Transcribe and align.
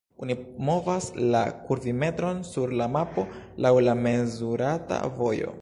Oni 0.25 0.35
movas 0.69 1.09
la 1.35 1.41
kurvimetron 1.67 2.41
sur 2.53 2.75
la 2.81 2.89
mapo 2.97 3.29
laŭ 3.67 3.75
la 3.89 3.99
mezurata 4.03 5.03
vojo. 5.21 5.49